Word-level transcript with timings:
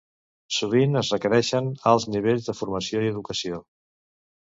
Sovint 0.55 1.01
es 1.01 1.11
requereixen 1.17 1.69
alts 1.93 2.09
nivells 2.17 2.51
de 2.51 2.59
formació 2.65 3.07
i 3.07 3.15
educació. 3.15 3.65